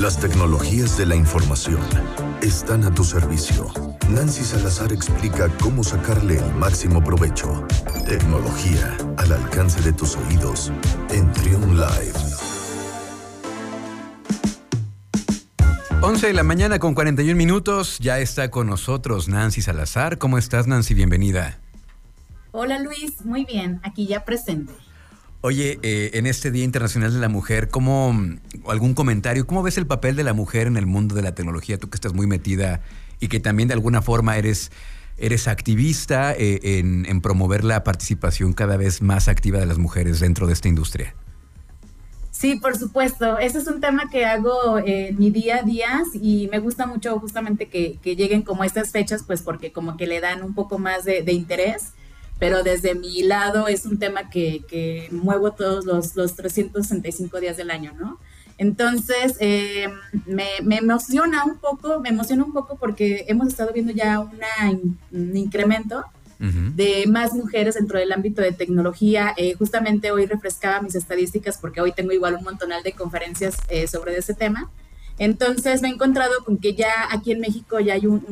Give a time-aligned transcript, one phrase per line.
[0.00, 1.80] Las tecnologías de la información
[2.42, 3.72] están a tu servicio.
[4.10, 7.64] Nancy Salazar explica cómo sacarle el máximo provecho.
[8.04, 10.72] Tecnología al alcance de tus oídos
[11.10, 12.12] en Trion Live.
[16.02, 17.98] 11 de la mañana con 41 minutos.
[18.00, 20.18] Ya está con nosotros Nancy Salazar.
[20.18, 20.94] ¿Cómo estás, Nancy?
[20.94, 21.60] Bienvenida.
[22.50, 23.24] Hola, Luis.
[23.24, 23.80] Muy bien.
[23.84, 24.72] Aquí ya presente.
[25.46, 28.18] Oye, eh, en este Día Internacional de la Mujer, ¿cómo,
[28.66, 31.76] algún comentario, cómo ves el papel de la mujer en el mundo de la tecnología?
[31.76, 32.80] Tú que estás muy metida
[33.20, 34.72] y que también de alguna forma eres,
[35.18, 40.46] eres activista eh, en, promover la participación cada vez más activa de las mujeres dentro
[40.46, 41.14] de esta industria.
[42.30, 43.38] Sí, por supuesto.
[43.38, 47.68] Ese es un tema que hago mi día a día y me gusta mucho justamente
[47.68, 51.32] que, lleguen como estas fechas, pues porque como que le dan un poco más de
[51.32, 51.92] interés
[52.38, 57.70] pero desde mi lado es un tema que, muevo todos los, los, 365 días del
[57.70, 58.18] año, ¿no?
[58.56, 59.88] Entonces, eh,
[60.26, 66.04] me, emociona un poco, me emociona un poco porque hemos estado viendo ya un incremento
[66.38, 69.32] de más mujeres dentro del ámbito de tecnología.
[69.36, 73.86] Eh, justamente hoy refrescaba mis estadísticas porque hoy tengo igual un montonal de conferencias eh,
[73.86, 74.70] sobre ese tema.
[75.18, 78.22] Entonces me he encontrado con que ya aquí en México ya hay un,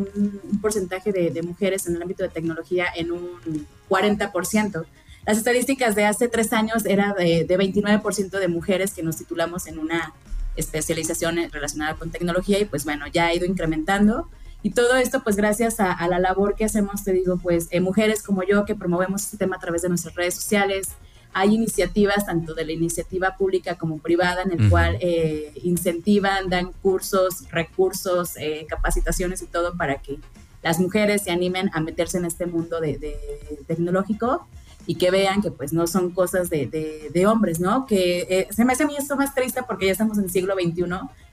[0.60, 4.84] porcentaje de, mujeres en el ámbito de tecnología en un 40%.
[5.24, 9.78] Las estadísticas de hace tres años era de, 29% de mujeres que nos titulamos en
[9.78, 10.12] una
[10.56, 14.28] especialización relacionada con tecnología y pues bueno, ya ha ido incrementando.
[14.64, 18.22] Y todo esto pues gracias a, la labor que hacemos, te digo, pues eh, mujeres
[18.22, 20.88] como yo que promovemos este tema a través de nuestras redes sociales,
[21.34, 26.72] hay iniciativas tanto de la iniciativa pública como privada en el cual eh, incentivan, dan
[26.82, 30.18] cursos, recursos, eh, capacitaciones y todo para que
[30.62, 33.18] las mujeres se animen a meterse en este mundo de,
[33.66, 34.46] tecnológico
[34.86, 37.86] y que vean que pues no son cosas de, hombres, ¿no?
[37.86, 40.30] Que eh, se me hace a mí esto más triste porque ya estamos en el
[40.30, 40.84] siglo XXI,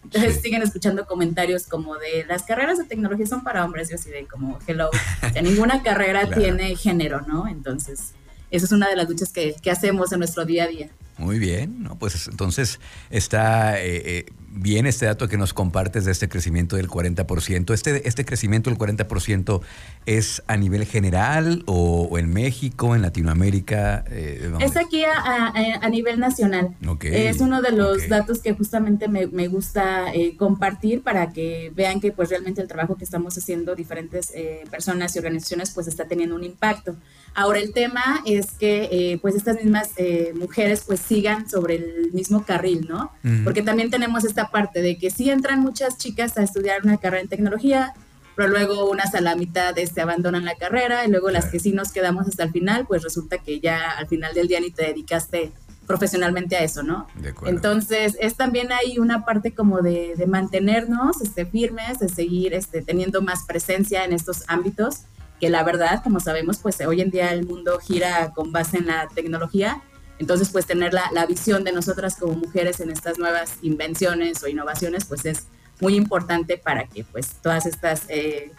[0.03, 4.09] entonces siguen escuchando comentarios como de las carreras de tecnología son para hombres, yo así
[4.09, 7.47] de como, hello, o ninguna carrera tiene género, ¿no?
[7.47, 8.13] Entonces
[8.51, 10.89] esa es una de las luchas que, hacemos en nuestro día a día.
[11.19, 11.99] Muy bien, ¿no?
[11.99, 16.87] pues entonces está eh, eh, bien este dato que nos compartes de este crecimiento del
[16.87, 17.73] 40%.
[17.73, 19.61] ¿Este, este crecimiento del 40%
[20.05, 24.05] es a nivel general o, en México, en Latinoamérica?
[24.09, 26.75] Eh, es aquí a, nivel nacional.
[27.01, 30.05] Es uno de los datos que justamente me, gusta
[30.37, 34.31] compartir para que vean que pues realmente el trabajo que estamos haciendo diferentes
[34.71, 36.95] personas y organizaciones pues está teniendo un impacto.
[37.35, 42.11] Ahora el tema es que eh, pues estas mismas eh, mujeres pues sigan sobre el
[42.13, 43.11] mismo carril, ¿no?
[43.43, 47.23] Porque también tenemos esta parte de que sí entran muchas chicas a estudiar una carrera
[47.23, 47.93] en tecnología,
[48.35, 51.71] pero luego unas a la mitad este, abandonan la carrera y luego las que sí
[51.71, 54.83] nos quedamos hasta el final, pues resulta que ya al final del día ni te
[54.83, 55.51] dedicaste
[55.87, 57.07] profesionalmente a eso, ¿no?
[57.47, 62.83] Entonces, es también hay una parte como de, de mantenernos este, firmes, de seguir este,
[62.83, 65.01] teniendo más presencia en estos ámbitos
[65.39, 68.87] que la verdad, como sabemos, pues hoy en día el mundo gira con base en
[68.87, 69.81] la tecnología.
[70.19, 74.47] Entonces, pues tener la, la visión de nosotras como mujeres en estas nuevas invenciones o
[74.47, 75.47] innovaciones, pues es
[75.79, 78.51] muy importante para que pues todas estas eh,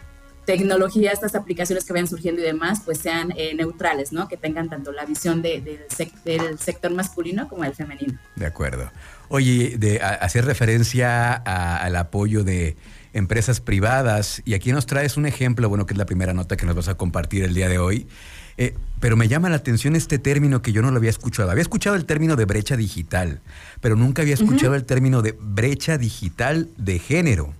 [0.45, 4.27] tecnologías, estas aplicaciones que vayan surgiendo y demás, pues sean eh, neutrales, ¿no?
[4.27, 5.87] Que tengan tanto la visión de,
[6.25, 8.19] del sector masculino como el femenino.
[8.35, 8.91] De acuerdo.
[9.29, 12.75] Oye, de hacer referencia al apoyo de
[13.13, 14.41] empresas privadas.
[14.45, 16.87] Y aquí nos traes un ejemplo, bueno, que es la primera nota que nos vas
[16.87, 18.07] a compartir el día de hoy.
[18.61, 21.49] Eh, pero me llama la atención este término que yo no lo había escuchado.
[21.49, 23.41] Había escuchado el término de brecha digital,
[23.79, 27.55] pero nunca había escuchado el término de brecha digital de género.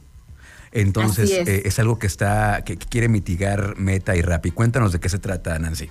[0.71, 1.79] Entonces, eh, es.
[1.79, 4.51] algo que está, que, quiere mitigar Meta y Rappi.
[4.51, 5.89] Cuéntanos de qué se trata, Nancy.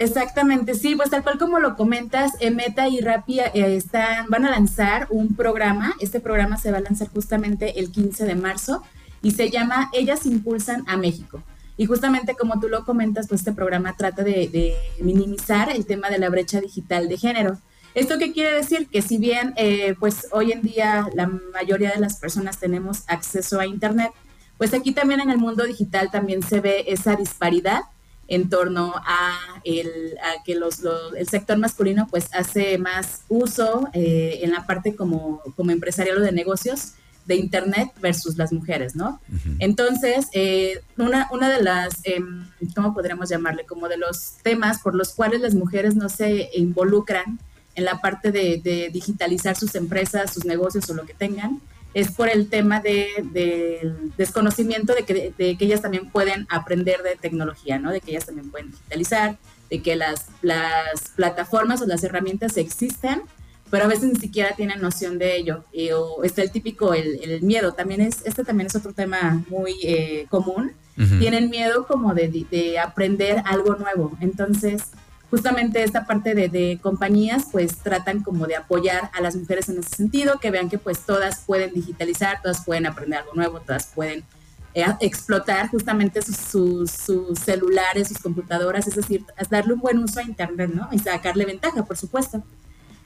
[0.00, 4.46] Exactamente, sí, pues tal cual como lo comentas, eh, Meta y Rappi eh, están, van
[4.46, 8.82] a lanzar un programa, este programa se va a lanzar justamente el 15 de marzo
[9.22, 11.42] y se llama Ellas Impulsan a México.
[11.80, 16.18] Y justamente como tú lo comentas, pues este programa trata de, minimizar el tema de
[16.18, 17.58] la brecha digital de género.
[17.94, 18.88] ¿Esto qué quiere decir?
[18.88, 23.58] Que si bien eh, pues hoy en día la mayoría de las personas tenemos acceso
[23.58, 24.10] a Internet,
[24.58, 27.80] pues aquí también en el mundo digital también se ve esa disparidad
[28.28, 30.80] en torno a, el, que los,
[31.16, 36.20] el sector masculino pues hace más uso eh, en la parte como, como empresarial o
[36.20, 36.92] de negocios
[37.26, 39.20] de Internet versus las mujeres, ¿no?
[39.58, 43.64] Entonces, eh, una, una de las, em, ¿cómo podríamos llamarle?
[43.64, 47.38] Como de los temas por los cuales las mujeres no se involucran
[47.74, 51.60] en la parte de, de digitalizar sus empresas, sus negocios o lo que tengan,
[51.94, 57.02] es por el tema del de desconocimiento de que, de que, ellas también pueden aprender
[57.02, 57.90] de tecnología, ¿no?
[57.90, 59.38] De que ellas también pueden digitalizar,
[59.70, 63.22] de que las, las plataformas o las herramientas existen
[63.70, 65.64] pero a veces ni siquiera tienen noción de ello.
[65.96, 70.26] o está el típico, el, miedo, también es, este también es otro tema muy eh,
[70.28, 70.72] común.
[71.18, 74.18] Tienen miedo como de, de, aprender algo nuevo.
[74.20, 74.82] Entonces,
[75.30, 79.78] justamente esta parte de, de, compañías, pues tratan como de apoyar a las mujeres en
[79.78, 83.86] ese sentido, que vean que pues todas pueden digitalizar, todas pueden aprender algo nuevo, todas
[83.94, 84.24] pueden
[84.72, 90.22] eh, explotar justamente sus, sus, celulares, sus computadoras, es decir, darle un buen uso a
[90.22, 90.88] Internet, ¿no?
[90.92, 92.44] Y sacarle ventaja, por supuesto.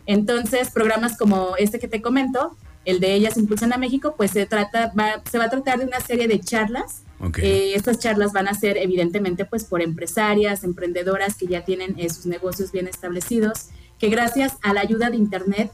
[0.07, 4.47] Entonces, programas como este que te comento, el de Ellas Impulsan a México, pues se,
[4.47, 4.93] trata,
[5.31, 7.03] se va a tratar de una serie de charlas.
[7.39, 12.11] Eh, estas charlas van a ser evidentemente pues por empresarias, emprendedoras que ya tienen eh,
[12.11, 13.69] sus negocios bien establecidos,
[13.99, 15.73] que gracias a la ayuda de Internet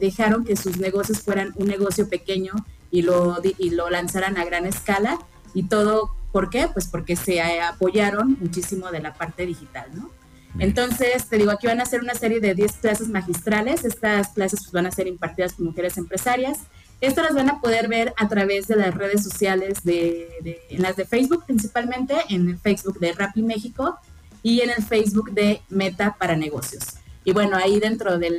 [0.00, 2.52] dejaron que sus negocios fueran un negocio pequeño
[2.90, 5.18] y lo, y lo lanzaran a gran escala
[5.54, 6.68] y todo, ¿por qué?
[6.72, 10.10] Pues porque se apoyaron muchísimo de la parte digital, ¿no?
[10.58, 13.84] Entonces, te digo, aquí van a ser una serie de 10 clases magistrales.
[13.84, 16.58] Estas clases pues, van a ser impartidas por mujeres empresarias.
[17.00, 20.82] Estas las van a poder ver a través de las redes sociales, de, de, en
[20.82, 23.98] las de Facebook principalmente, en el Facebook de Rappi México
[24.42, 26.84] y en el Facebook de Meta para Negocios.
[27.24, 28.30] Y bueno, ahí dentro de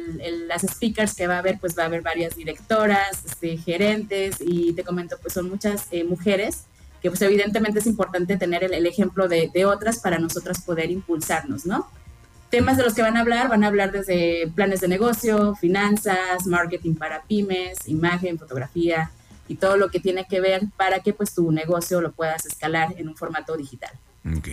[0.48, 4.74] las speakers que va a haber, pues va a haber varias directoras, este, gerentes y
[4.74, 6.66] te comento, pues son muchas eh, mujeres
[7.02, 11.66] que pues evidentemente es importante tener el, ejemplo de, de, otras para nosotras poder impulsarnos,
[11.66, 11.90] ¿no?
[12.52, 16.46] Temas de los que van a hablar, van a hablar desde planes de negocio, finanzas,
[16.46, 19.10] marketing para pymes, imagen, fotografía
[19.48, 22.94] y todo lo que tiene que ver para que pues tu negocio lo puedas escalar
[22.98, 23.92] en un formato digital.
[24.38, 24.48] Ok,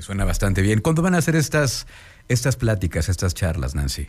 [0.00, 0.80] suena bastante bien.
[0.80, 1.86] ¿Cuándo van a hacer estas
[2.28, 4.08] estas pláticas, estas charlas, Nancy?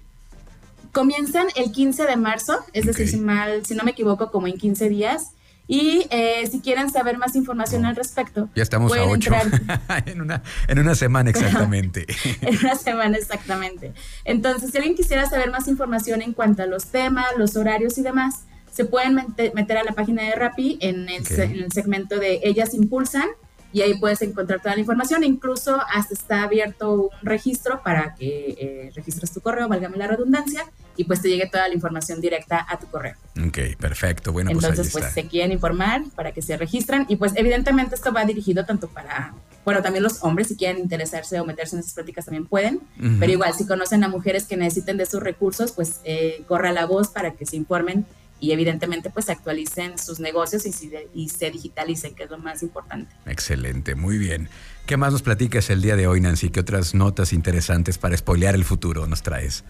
[0.91, 4.57] Comienzan el 15 de marzo, es decir, si, mal, si no me equivoco, como en
[4.57, 5.31] 15 días.
[5.67, 9.31] Y eh, si quieren saber más información al respecto, ya estamos a ocho.
[10.05, 12.05] en, una, en una semana exactamente.
[12.41, 13.93] en una semana exactamente.
[14.23, 18.01] Entonces, si alguien quisiera saber más información en cuanto a los temas, los horarios y
[18.01, 19.15] demás, se pueden
[19.53, 23.27] meter a la página de Rappi en el, en el segmento de Ellas Impulsan
[23.73, 25.23] y ahí puedes encontrar toda la información.
[25.23, 30.65] Incluso hasta está abierto un registro para que eh, registres tu correo, válgame la redundancia,
[30.97, 33.15] y pues te llegue toda la información directa a tu correo.
[33.47, 34.33] Ok, perfecto.
[34.33, 38.11] Bueno, pues Entonces, pues, se quieren informar para que se registren y pues evidentemente esto
[38.11, 39.33] va dirigido tanto para,
[39.63, 42.81] bueno, también los hombres si quieren interesarse o meterse en esas prácticas también pueden,
[43.19, 46.85] pero igual si conocen a mujeres que necesiten de esos recursos, pues eh, corra la
[46.85, 48.05] voz para que se informen
[48.39, 53.15] y evidentemente pues actualicen sus negocios y, y, se digitalicen, que es lo más importante.
[53.25, 54.49] Excelente, muy bien.
[54.85, 56.49] ¿Qué más nos platicas el día de hoy, Nancy?
[56.49, 59.63] ¿Qué otras notas interesantes para spoilear el futuro nos traes?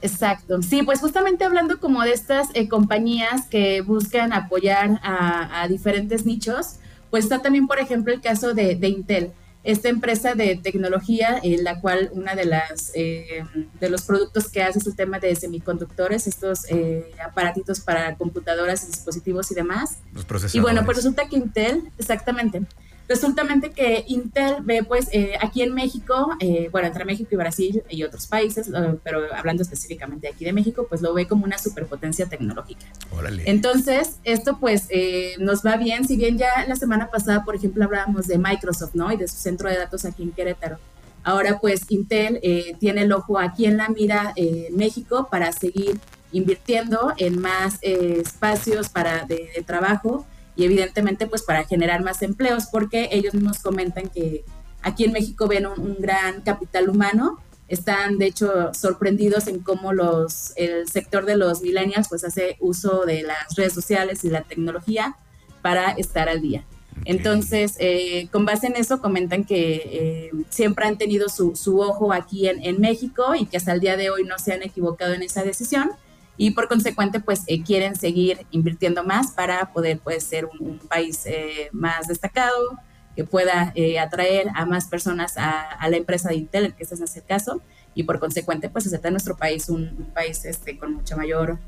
[0.00, 6.24] Exacto, sí, pues justamente hablando como de estas eh, compañías que buscan apoyar a, diferentes
[6.24, 6.76] nichos,
[7.10, 9.32] pues está también, por ejemplo, el caso de, de Intel
[9.64, 13.44] esta empresa de tecnología, en la cual una de las eh,
[13.80, 18.86] de los productos que hace es el tema de semiconductores, estos eh, aparatitos para computadoras,
[18.86, 19.98] dispositivos y demás.
[20.12, 20.54] Los procesadores.
[20.54, 22.62] Y bueno, pues resulta que Intel, exactamente,
[23.08, 23.42] Resulta
[23.74, 28.02] que Intel ve, pues, eh, aquí en México, eh, bueno, entre México y Brasil y
[28.02, 28.70] otros países,
[29.02, 32.84] pero hablando específicamente aquí de México, pues lo ve como una superpotencia tecnológica.
[33.10, 33.44] Órale.
[33.46, 37.82] Entonces, esto pues eh, nos va bien, si bien ya la semana pasada, por ejemplo,
[37.84, 39.10] hablábamos de Microsoft, ¿no?
[39.10, 40.78] Y de su centro de datos aquí en Querétaro.
[41.24, 42.40] Ahora pues Intel
[42.78, 45.98] tiene el ojo aquí en la mira en México para seguir
[46.32, 50.26] invirtiendo en más espacios para de trabajo
[50.58, 54.44] y evidentemente pues para generar más empleos, porque ellos mismos comentan que
[54.82, 60.52] aquí en México ven un, gran capital humano, están de hecho sorprendidos en cómo los,
[60.56, 65.16] el sector de los millennials pues hace uso de las redes sociales y la tecnología
[65.62, 66.64] para estar al día.
[67.04, 72.12] Entonces, eh, con base en eso, comentan que eh, siempre han tenido su, su ojo
[72.12, 75.14] aquí en, en, México y que hasta el día de hoy no se han equivocado
[75.14, 75.92] en esa decisión
[76.38, 81.26] y por consecuente pues eh, quieren seguir invirtiendo más para poder pues ser un, país
[81.26, 82.78] eh, más destacado,
[83.16, 87.16] que pueda eh, atraer a más personas a, la empresa de Intel, que este es
[87.16, 87.60] el caso,
[87.92, 91.58] y por consecuente pues hacer de nuestro país un, país este, con mucha mayor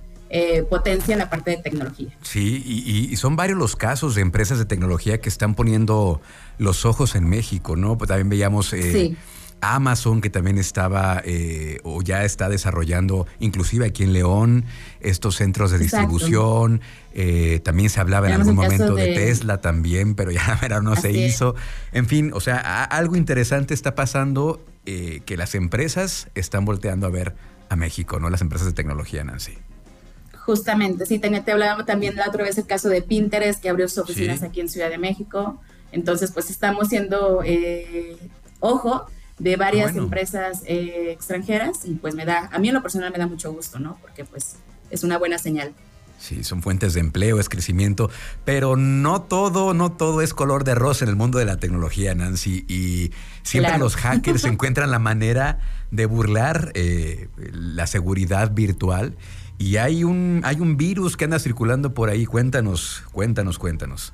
[0.69, 2.17] potencia en la parte de tecnología.
[2.23, 6.21] Sí, y, son varios los casos de empresas de tecnología que están poniendo
[6.57, 7.99] los ojos en México, ¿no?
[7.99, 8.69] Pues también veíamos...
[8.69, 9.17] Sí
[9.61, 14.65] Amazon, que también estaba eh, o ya está desarrollando, inclusive aquí en León,
[15.01, 16.81] estos centros de distribución.
[17.13, 19.15] Eh, también se hablaba en algún momento de...
[19.15, 21.55] Tesla también, pero ya la no se hizo.
[21.93, 27.11] En fin, o sea, algo interesante está pasando eh, que las empresas están volteando a
[27.11, 27.35] ver
[27.69, 28.31] a México, ¿no?
[28.31, 29.59] Las empresas de tecnología, Nancy.
[30.35, 33.89] Justamente, sí, te, te hablábamos también la otra vez el caso de Pinterest, que abrió
[33.89, 35.61] sus oficinas aquí en Ciudad de México.
[35.93, 37.43] Entonces, pues estamos siendo,
[38.61, 39.07] ojo,
[39.41, 43.19] de varias empresas eh, extranjeras y pues me da, a mí en lo personal me
[43.19, 43.99] da mucho gusto, ¿no?
[44.03, 44.57] Porque pues
[44.91, 45.73] es una buena señal.
[46.19, 48.11] Sí, son fuentes de empleo, es crecimiento,
[48.45, 52.15] pero no todo, no todo es color de rosa en el mundo de la tecnología,
[52.15, 52.67] Nancy.
[52.69, 55.59] Y siempre los hackers encuentran la manera
[55.91, 59.17] de burlar eh, la seguridad virtual.
[59.57, 62.27] Y hay un, hay un virus que anda circulando por ahí.
[62.27, 64.13] Cuéntanos, cuéntanos, cuéntanos.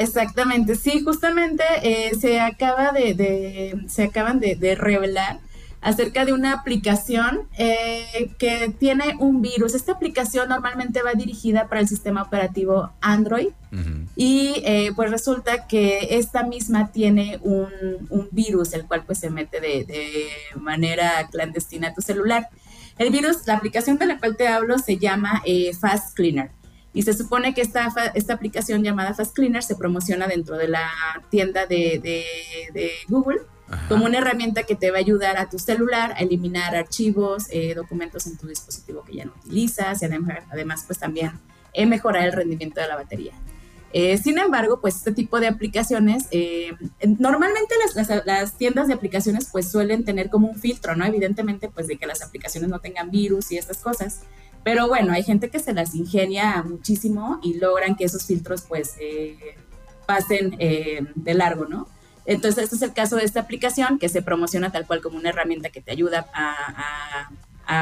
[0.00, 5.40] Exactamente, sí, justamente eh, se acaba de, se acaban de, revelar
[5.82, 9.74] acerca de una aplicación eh, que tiene un virus.
[9.74, 13.48] Esta aplicación normalmente va dirigida para el sistema operativo Android
[14.16, 19.60] y eh, pues resulta que esta misma tiene un, virus, el cual pues se mete
[19.60, 20.28] de, de,
[20.58, 22.48] manera clandestina a tu celular.
[22.96, 25.42] El virus, la aplicación de la cual te hablo se llama
[25.78, 26.52] Fast Cleaner.
[26.92, 30.90] Y se supone que esta, esta aplicación llamada Fast Cleaner se promociona dentro de la
[31.30, 33.40] tienda de, Google
[33.88, 37.74] como una herramienta que te va a ayudar a tu celular a eliminar archivos, eh,
[37.74, 41.30] documentos en tu dispositivo que ya no utilizas y además, pues también
[41.72, 43.32] eh, mejorar el rendimiento de la batería.
[43.92, 46.28] Eh, sin embargo, pues este tipo de aplicaciones,
[47.00, 51.04] normalmente las, las, tiendas de aplicaciones pues suelen tener como un filtro, ¿no?
[51.04, 54.22] Evidentemente pues de que las aplicaciones no tengan virus y estas cosas.
[54.62, 58.94] Pero bueno, hay gente que se las ingenia muchísimo y logran que esos filtros pues
[59.00, 59.56] eh,
[60.06, 61.88] pasen eh, de largo, ¿no?
[62.26, 65.30] Entonces, este es el caso de esta aplicación que se promociona tal cual como una
[65.30, 67.30] herramienta que te ayuda a,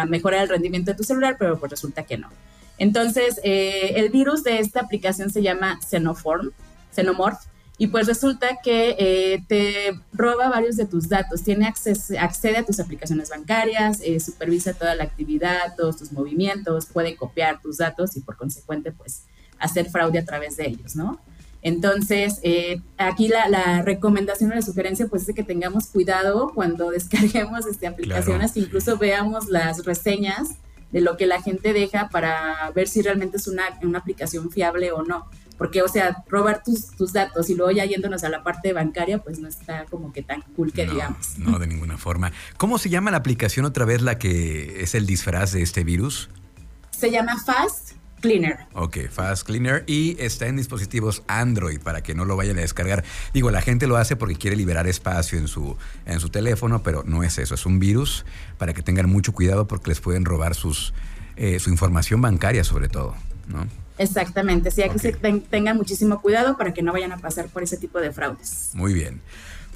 [0.07, 2.29] mejorar el rendimiento de tu celular, pero pues resulta que no.
[2.77, 6.51] Entonces, eh, el virus de esta aplicación se llama Xenoform,
[6.95, 7.41] Xenomorph,
[7.81, 12.67] y pues resulta que eh, te roba varios de tus datos, tiene acceso, accede a
[12.67, 18.17] tus aplicaciones bancarias, eh, supervisa toda la actividad, todos tus movimientos, puede copiar tus datos
[18.17, 19.23] y por consecuente pues
[19.61, 21.21] hacer fraude a través de ellos, ¿no?
[21.63, 27.65] Entonces, eh, aquí la, recomendación o la sugerencia pues es que tengamos cuidado cuando descarguemos
[27.67, 30.51] este, aplicaciones, incluso veamos las reseñas
[30.91, 34.91] de lo que la gente deja para ver si realmente es una, una aplicación fiable
[34.91, 38.45] o no porque, o sea, robar tus, tus datos y luego ya yéndonos a la
[38.45, 41.37] parte bancaria, pues no está como que tan cool que digamos.
[41.37, 42.33] No, de ninguna forma.
[42.57, 46.31] ¿Cómo se llama la aplicación otra vez la que es el disfraz de este virus?
[46.91, 48.59] Se llama Fast Cleaner.
[48.75, 53.05] Ok, Fast Cleaner y está en dispositivos Android para que no lo vayan a descargar.
[53.33, 57.03] Digo, la gente lo hace porque quiere liberar espacio en su, en su teléfono, pero
[57.05, 58.25] no es eso, es un virus
[58.59, 60.95] para que tengan mucho cuidado porque les pueden robar sus,
[61.37, 63.15] eh, su información bancaria sobre todo,
[63.49, 63.67] ¿no?
[63.99, 65.13] Exactamente, sí, hay que
[65.51, 68.71] tengan muchísimo cuidado para que no vayan a pasar por ese tipo de fraudes.
[68.75, 69.21] Muy bien.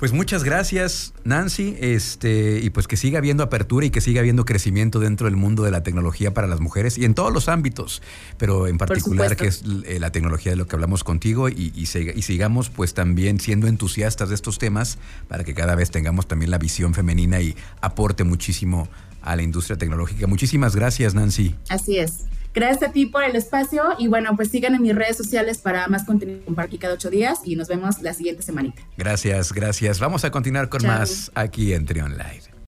[0.02, 4.44] Pues muchas gracias, Nancy, este, y pues que siga habiendo apertura y que siga habiendo
[4.44, 8.02] crecimiento dentro del mundo de la tecnología para las mujeres y en todos los ámbitos,
[8.36, 11.86] pero en particular que es eh, la tecnología de lo que hablamos contigo y, y,
[11.86, 14.98] sigamos pues también siendo entusiastas de estos temas
[15.28, 18.88] para que cada vez tengamos también la visión femenina y aporte muchísimo
[19.22, 20.26] a la industria tecnológica.
[20.26, 21.54] Muchísimas gracias, Nancy.
[21.68, 22.24] Así es.
[22.54, 25.86] Gracias a ti por el espacio y bueno, pues sigan en mis redes sociales para
[25.88, 28.82] más contenido con Parky cada ocho días y nos vemos la siguiente semanita.
[28.96, 30.00] Gracias, gracias.
[30.00, 32.51] Vamos a continuar con más aquí en Trion Live.